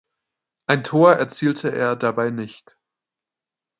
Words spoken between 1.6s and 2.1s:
er